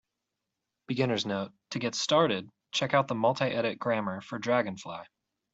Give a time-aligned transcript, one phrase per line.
[0.87, 5.03] Beginner's note: to get started, check out the multiedit grammar for dragonfly.